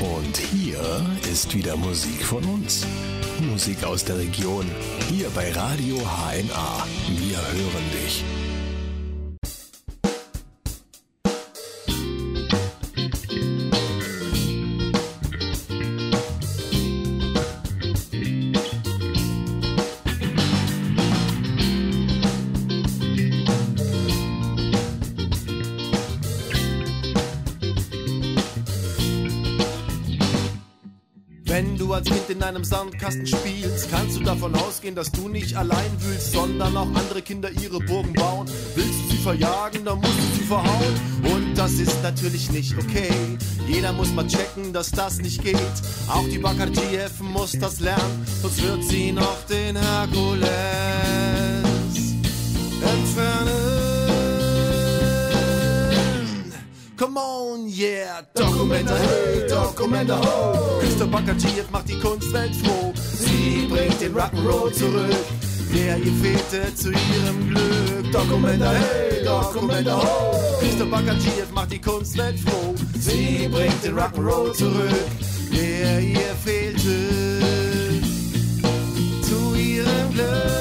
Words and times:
Und 0.00 0.38
hier 0.38 0.80
ist 1.30 1.54
wieder 1.54 1.76
Musik 1.76 2.24
von 2.24 2.42
uns. 2.44 2.86
Musik 3.40 3.84
aus 3.84 4.02
der 4.02 4.16
Region. 4.16 4.64
Hier 5.10 5.28
bei 5.34 5.52
Radio 5.52 5.96
HNA. 5.98 6.86
Wir 7.06 7.36
hören 7.36 7.90
dich. 7.92 8.24
Wenn 31.60 31.76
du 31.76 31.92
als 31.92 32.08
Kind 32.08 32.30
in 32.30 32.42
einem 32.42 32.64
Sandkasten 32.64 33.26
spielst, 33.26 33.90
kannst 33.90 34.16
du 34.16 34.22
davon 34.22 34.54
ausgehen, 34.54 34.94
dass 34.94 35.12
du 35.12 35.28
nicht 35.28 35.54
allein 35.54 35.90
wühlst, 35.98 36.32
sondern 36.32 36.74
auch 36.74 36.88
andere 36.94 37.20
Kinder 37.20 37.50
ihre 37.50 37.80
Burgen 37.80 38.14
bauen. 38.14 38.46
Willst 38.74 38.98
du 39.04 39.10
sie 39.10 39.18
verjagen, 39.18 39.84
dann 39.84 39.98
musst 40.00 40.16
du 40.16 40.38
sie 40.38 40.44
verhauen. 40.44 40.94
Und 41.22 41.54
das 41.54 41.72
ist 41.72 42.02
natürlich 42.02 42.50
nicht 42.50 42.74
okay. 42.78 43.10
Jeder 43.68 43.92
muss 43.92 44.10
mal 44.14 44.26
checken, 44.26 44.72
dass 44.72 44.90
das 44.90 45.18
nicht 45.18 45.44
geht. 45.44 45.54
Auch 46.08 46.26
die 46.32 46.38
Bakardiev 46.38 47.20
muss 47.20 47.52
das 47.52 47.78
lernen, 47.80 48.24
sonst 48.40 48.62
wird 48.62 48.82
sie 48.84 49.12
noch 49.12 49.44
den 49.44 49.76
Herkules 49.76 50.48
entfernen. 52.80 53.80
Come 56.96 57.20
on, 57.20 57.68
yeah, 57.68 58.22
Dokumenta, 58.70 58.96
hey, 58.98 59.48
Dokumenta, 59.48 60.16
ho. 60.16 60.80
Mr. 60.80 61.06
Bakatiev 61.08 61.68
macht 61.72 61.88
die 61.88 61.98
Kunstwelt 61.98 62.54
froh. 62.54 62.92
Sie 62.94 63.66
bringt 63.68 64.00
den 64.00 64.14
Rock'n'Roll 64.14 64.72
zurück, 64.72 65.10
der 65.74 65.98
ihr 65.98 66.12
fehlte 66.22 66.72
zu 66.76 66.92
ihrem 66.92 67.48
Glück. 67.48 68.12
Dokumenta, 68.12 68.70
hey, 68.70 69.24
Dokumenta, 69.24 69.96
ho. 69.96 70.36
Mr. 70.62 70.86
Bakatiev 70.86 71.50
macht 71.52 71.72
die 71.72 71.80
Kunstwelt 71.80 72.38
froh. 72.38 72.72
Sie 72.94 73.48
bringt 73.50 73.82
den 73.82 73.98
Rock'n'Roll 73.98 74.52
zurück, 74.52 75.10
der 75.52 75.98
ihr 75.98 76.34
fehlte 76.44 77.10
zu 79.22 79.56
ihrem 79.56 80.12
Glück. 80.12 80.59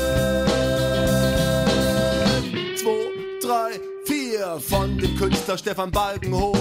Vier 4.40 4.60
von 4.60 4.98
dem 4.98 5.18
Künstler 5.18 5.58
Stefan 5.58 5.92
Balkenhol 5.92 6.58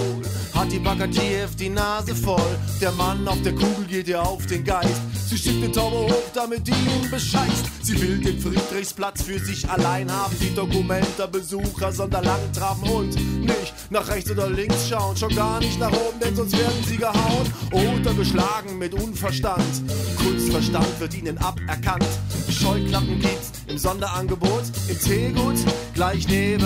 hat 0.53 0.71
die 0.71 0.79
Bakatiev 0.79 1.55
die 1.57 1.69
Nase 1.69 2.13
voll. 2.13 2.57
Der 2.81 2.91
Mann 2.91 3.27
auf 3.27 3.41
der 3.41 3.53
Kugel 3.53 3.85
geht 3.87 4.07
ihr 4.07 4.21
auf 4.21 4.45
den 4.47 4.63
Geist. 4.63 5.01
Sie 5.29 5.37
schickt 5.37 5.63
den 5.63 5.71
Taube 5.71 6.11
hoch, 6.11 6.31
damit 6.33 6.67
die 6.67 6.71
ihn 6.71 7.09
bescheißt. 7.09 7.65
Sie 7.83 8.01
will 8.01 8.17
den 8.19 8.39
Friedrichsplatz 8.39 9.23
für 9.23 9.39
sich 9.39 9.69
allein 9.69 10.11
haben. 10.11 10.35
Die 10.41 10.53
Dokumenta-Besucher 10.53 11.91
sonderlang 11.91 12.41
trafen 12.53 12.89
und 12.89 13.15
nicht 13.39 13.73
nach 13.89 14.07
rechts 14.09 14.31
oder 14.31 14.49
links 14.49 14.89
schauen. 14.89 15.15
Schon 15.15 15.33
gar 15.35 15.59
nicht 15.59 15.79
nach 15.79 15.91
oben, 15.91 16.19
denn 16.19 16.35
sonst 16.35 16.57
werden 16.57 16.83
sie 16.85 16.97
gehauen 16.97 17.53
oder 17.71 18.13
geschlagen 18.13 18.77
mit 18.77 18.93
Unverstand. 18.93 19.83
Kunstverstand 20.17 20.99
wird 20.99 21.13
ihnen 21.15 21.37
aberkannt. 21.37 22.07
Scheuklappen 22.49 23.19
gibt's 23.19 23.51
im 23.67 23.77
Sonderangebot 23.77 24.63
im 24.89 24.99
Teegut 24.99 25.57
gleich 25.93 26.27
neben 26.27 26.65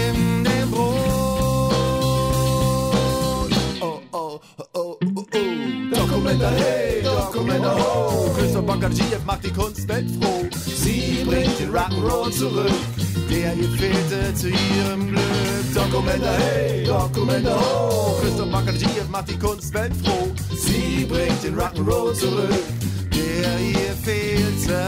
neben 0.00 0.44
dem 0.44 0.70
Brot. 0.70 1.00
Oh, 3.80 4.00
oh, 4.12 4.12
oh, 4.12 4.40
oh, 4.40 4.40
oh, 4.74 4.98
oh. 4.98 4.98
Dokumenta, 5.90 6.50
hey, 6.50 7.02
Dokumenta, 7.02 7.72
ho. 7.74 8.30
Christoph 8.36 8.66
Bakardiev 8.66 9.24
macht 9.26 9.44
die 9.44 9.52
Kunstwelt 9.52 10.10
froh. 10.10 10.44
Sie 10.54 11.24
bringt 11.26 11.58
den 11.58 11.70
Rock'n'Roll 11.70 12.30
zurück, 12.32 12.72
der 13.30 13.54
ihr 13.54 13.68
fehlte 13.70 14.34
zu 14.34 14.48
ihrem 14.48 15.08
Glück. 15.08 15.74
Dokumenta, 15.74 16.32
hey, 16.32 16.84
Dokumenta, 16.84 17.54
ho. 17.54 18.18
Christoph 18.20 18.50
Bakardiev 18.50 19.08
macht 19.10 19.30
die 19.30 19.38
Kunstwelt 19.38 19.92
froh. 20.04 20.28
Sie 20.56 21.04
bringt 21.04 21.42
den 21.42 21.56
Rock'n'Roll 21.58 22.14
zurück, 22.14 22.64
der 23.12 23.60
ihr 23.60 23.94
fehlte 24.02 24.80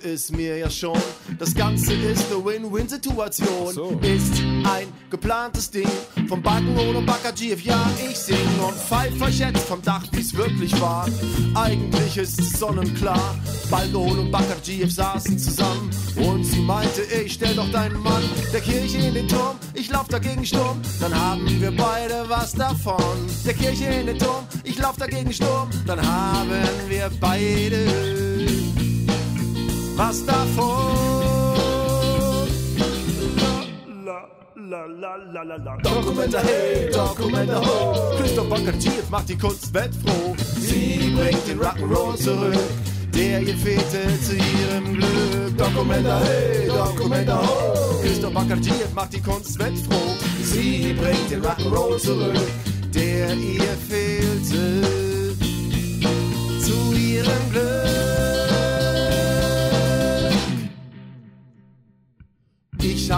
Ich 0.00 0.04
es 0.04 0.30
mir 0.30 0.56
ja 0.58 0.70
schon, 0.70 0.98
das 1.38 1.54
Ganze 1.54 1.92
ist 1.92 2.26
eine 2.32 2.44
Win-Win-Situation. 2.44 3.72
so. 3.72 3.98
Ist 4.02 4.34
ein 4.64 4.86
geplantes 5.10 5.70
Ding 5.70 5.88
vom 6.28 6.42
Balkenhol 6.42 6.96
und 6.96 7.06
Bakadjiev. 7.06 7.62
Ja, 7.62 7.90
ich 8.08 8.16
sing 8.16 8.36
und 8.64 8.74
pfeif 8.74 9.20
euch 9.20 9.38
jetzt 9.38 9.66
vom 9.66 9.82
Dach, 9.82 10.04
wie's 10.12 10.36
wirklich 10.36 10.78
war. 10.80 11.08
Eigentlich 11.54 12.16
ist 12.16 12.40
es 12.40 12.58
sonnenklar. 12.58 13.36
Balkenhol 13.70 14.18
und 14.18 14.30
Bakadjiev 14.30 14.92
saßen 14.92 15.38
zusammen 15.38 15.90
und 16.16 16.44
sie 16.44 16.60
meinte, 16.60 17.02
ey, 17.10 17.28
stell 17.28 17.54
doch 17.54 17.70
deinen 17.70 18.00
Mann 18.00 18.22
der 18.52 18.60
Kirche 18.60 18.98
in 18.98 19.14
den 19.14 19.28
Turm. 19.28 19.56
Ich 19.74 19.90
lauf 19.90 20.08
dagegen 20.08 20.44
Sturm, 20.44 20.80
dann 21.00 21.14
haben 21.14 21.60
wir 21.60 21.70
beide 21.70 22.24
was 22.28 22.52
davon. 22.52 23.26
Der 23.44 23.54
Kirche 23.54 23.86
in 23.86 24.06
den 24.06 24.18
Turm, 24.18 24.46
ich 24.64 24.78
lauf 24.78 24.96
dagegen 24.96 25.32
Sturm, 25.32 25.70
dann 25.86 26.00
haben 26.00 26.50
wir 26.88 27.10
beide 27.20 28.17
was 29.98 30.24
davon. 30.24 31.58
La, 34.06 34.20
la, 34.70 34.86
la, 34.86 35.16
la, 35.32 35.42
la, 35.42 35.56
la. 35.56 35.76
Dokumenta, 35.82 36.40
hey, 36.40 36.88
Dokumenta, 36.92 37.58
ho. 37.58 38.16
Christoph 38.18 38.48
Bakatjev 38.48 39.10
macht 39.10 39.28
die 39.28 39.36
Kunstwelt 39.36 39.94
froh. 39.96 40.36
Sie 40.60 41.12
bringt 41.16 41.46
den 41.48 41.58
Rock'n'Roll 41.58 42.16
zurück, 42.16 42.54
der 43.12 43.40
ihr 43.42 43.56
fehlte 43.56 44.00
zu 44.22 44.36
ihrem 44.36 44.94
Glück. 44.94 45.56
Dokumenta, 45.56 46.20
hey, 46.20 46.68
Dokumenta, 46.68 47.36
ho. 47.42 48.00
Christoph 48.02 48.34
Bakatjev 48.34 48.94
macht 48.94 49.12
die 49.14 49.22
Kunstwelt 49.22 49.78
froh. 49.78 50.14
Sie 50.44 50.94
bringt 50.94 51.30
den 51.30 51.42
Rock'n'Roll 51.42 51.98
zurück, 51.98 52.48
der 52.94 53.34
ihr 53.34 53.74
fehlte 53.88 54.82
zu 56.62 56.96
ihrem 56.96 57.50
Glück. 57.50 57.87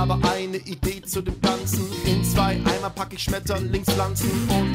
Habe 0.00 0.18
eine 0.30 0.56
Idee 0.56 1.02
zu 1.02 1.20
dem 1.20 1.38
Ganzen. 1.42 1.84
In 2.06 2.24
zwei 2.24 2.52
Eimer 2.52 2.88
packe 2.88 3.16
ich 3.16 3.22
Schmetterlingspflanzen 3.22 4.30
und 4.48 4.72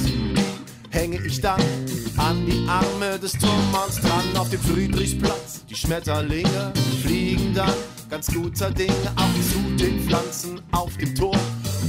hänge 0.91 1.17
ich 1.25 1.41
dann 1.41 1.59
an 2.17 2.45
die 2.45 2.63
Arme 2.69 3.17
des 3.17 3.31
Turmmanns 3.33 3.99
dran 4.01 4.37
auf 4.37 4.51
dem 4.51 4.61
Friedrichsplatz. 4.61 5.65
Die 5.67 5.73
Schmetterlinge 5.73 6.71
fliegen 7.01 7.55
dann 7.55 7.73
ganz 8.07 8.27
guter 8.27 8.69
Dinge 8.69 8.93
auch 9.15 9.41
zu 9.51 9.83
den 9.83 9.99
Pflanzen 10.07 10.61
auf 10.71 10.95
dem 10.97 11.15
Turm. 11.15 11.39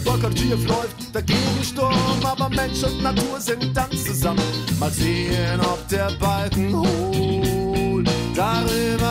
Bakardjiev 0.03 0.66
läuft 0.66 1.14
dagegen 1.14 1.62
Sturm, 1.62 1.94
aber 2.24 2.48
Mensch 2.48 2.82
und 2.84 3.03
Natur 3.03 3.38
sind 3.38 3.76
dann 3.76 3.91
zusammen. 3.92 4.41
Mal 4.80 4.91
sehen, 4.91 5.60
ob 5.60 5.86
der 5.88 6.10
Balken 6.18 6.74
hohl 6.74 8.03
darüber 8.34 9.05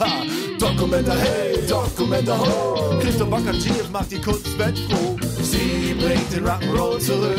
ha. 0.00 0.22
Dokumenta, 0.58 1.14
hey, 1.14 1.66
Dokumenta, 1.66 2.36
ho. 2.36 2.98
Christoph 3.00 3.30
Bakardjiev 3.30 3.90
macht 3.90 4.10
die 4.10 4.20
Kunstwelt 4.20 4.78
froh. 4.78 5.16
Sie 5.42 5.94
bringt 5.94 6.32
den 6.32 6.46
Rock'n'Roll 6.46 6.98
zurück, 6.98 7.36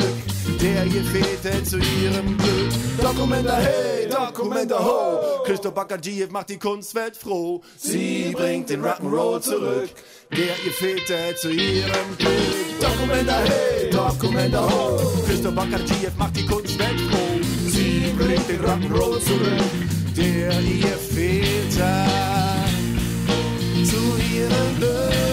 der 0.62 0.86
ihr 0.86 1.04
fehlte 1.04 1.64
zu 1.64 1.78
ihrem 1.78 2.38
Glück. 2.38 2.72
Dokumenta, 3.02 3.58
hey, 3.58 4.08
Dokumenta, 4.10 4.84
ho. 4.84 5.44
Christoph 5.46 5.74
Bakardjiev 5.74 6.32
macht 6.32 6.50
die 6.50 6.58
Kunstwelt 6.58 7.16
froh. 7.16 7.62
Sie 7.78 8.32
bringt 8.34 8.70
den 8.70 8.84
Rock'n'Roll 8.84 9.42
zurück, 9.42 9.90
der 10.32 10.56
ihr 10.66 10.72
fehlte 10.72 11.36
zu 11.36 11.50
ihrem 11.52 12.18
Glück. 12.18 12.80
Dokumenta, 12.80 13.38
hey, 13.46 13.90
Dokumenta, 13.90 14.62
ho. 14.62 14.98
Christoph 15.26 15.56
Bakardjiev 15.56 16.16
macht 16.18 16.38
die 16.38 16.46
Kunstwelt 16.46 17.00
froh. 17.02 17.40
Sie 17.68 18.14
bringt 18.18 18.50
den 18.50 18.62
Rock'n'Roll 18.62 19.20
zurück, 19.20 19.64
der 20.16 20.62
ihr 20.62 20.98
fehlte 20.98 22.35
to 23.86 24.00
heal 24.16 24.52
and 24.52 24.80
learn. 24.80 25.26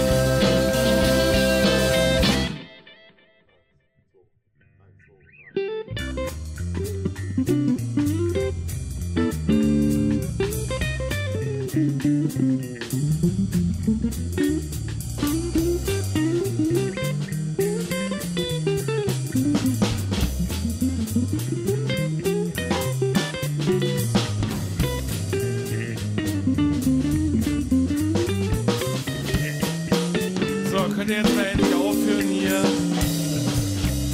könnt 31.03 31.11
ihr 31.11 31.17
jetzt 31.17 31.35
mal 31.35 31.45
endlich 31.47 31.75
aufhören 31.75 32.29
hier? 32.29 32.63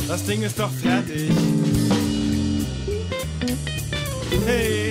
Das 0.09 0.25
Ding 0.25 0.41
ist 0.41 0.59
doch 0.59 0.71
fertig. 0.71 1.31
Hey. 4.47 4.91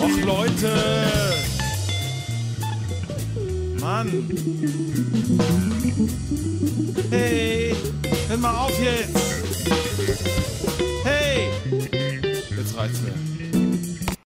Och 0.00 0.24
Leute. 0.24 0.72
Mann. 3.80 4.28
Hey. 7.10 7.76
Hör 8.28 8.36
mal 8.38 8.56
auf 8.56 8.72
jetzt. 8.82 9.16
Hey. 11.04 11.50
Jetzt 12.56 12.76
reicht's 12.76 13.00
mir. 13.02 13.55